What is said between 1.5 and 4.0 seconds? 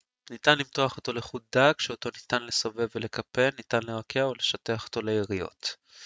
דק שאותו ניתן לסובב ולקפל ניתן